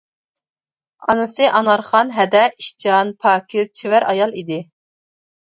ئانىسى 1.07 1.49
ئانارخان 1.59 2.09
ھەدە 2.17 2.41
ئىشچان، 2.63 3.13
پاكىز، 3.27 3.73
چېۋەر 3.81 4.07
ئايال 4.09 4.35
ئىدى. 4.41 4.59